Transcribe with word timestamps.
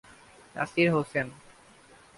Nasir 0.55 0.87
Hossain 0.95 1.27